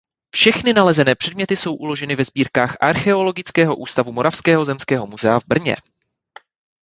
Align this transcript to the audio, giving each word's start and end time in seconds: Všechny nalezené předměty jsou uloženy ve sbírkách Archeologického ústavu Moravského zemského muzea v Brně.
Všechny 0.29 0.73
nalezené 0.73 1.15
předměty 1.15 1.57
jsou 1.57 1.75
uloženy 1.75 2.15
ve 2.15 2.25
sbírkách 2.25 2.77
Archeologického 2.81 3.75
ústavu 3.75 4.11
Moravského 4.11 4.65
zemského 4.65 5.07
muzea 5.07 5.39
v 5.39 5.45
Brně. 5.47 5.75